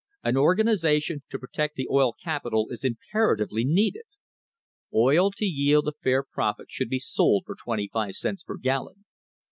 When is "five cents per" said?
7.87-8.57